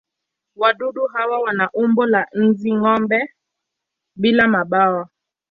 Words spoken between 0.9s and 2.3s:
hawa wana umbo wa